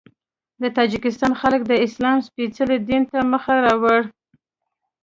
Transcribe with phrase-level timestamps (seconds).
[0.61, 4.01] د تاجکستان خلک د اسلام سپېڅلي دین ته مخ راوړ.